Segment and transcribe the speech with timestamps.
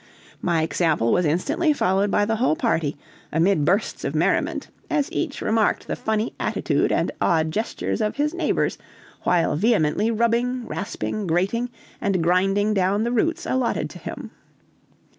[0.41, 2.97] My example was instantly followed by the whole party,
[3.31, 8.33] amid bursts of merriment, as each remarked the funny attitude and odd gestures of his
[8.33, 8.79] neighbors
[9.25, 11.69] while vehemently rubbing, rasping, grating,
[12.01, 14.31] and grinding down the roots allotted to him.